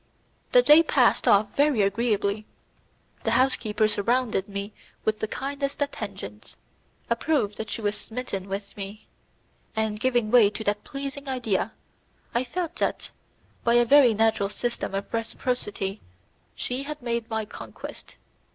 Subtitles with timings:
[0.51, 2.47] The day passed off very agreeably;
[3.23, 4.73] the housekeeper surrounded me
[5.05, 6.57] with the kindest attentions
[7.11, 9.05] a proof that she was smitten with me;
[9.75, 11.73] and, giving way to that pleasing idea,
[12.33, 13.11] I felt that,
[13.63, 16.01] by a very natural system of reciprocity,
[16.55, 18.15] she had made my conquest.